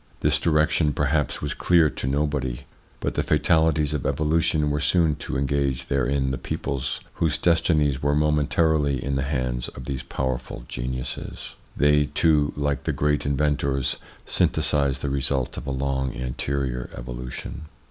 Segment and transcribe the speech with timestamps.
[0.21, 2.61] This direction, perhaps, was clear to nobody,
[3.01, 8.15] but the fatalities of evolution were soon to engage therein the peoples whose destinies were
[8.15, 11.55] momentarily in the hands of these powerful geniuses.
[11.77, 17.65] They, too, like the great inventors, synthesise the results of a long anterior evolution.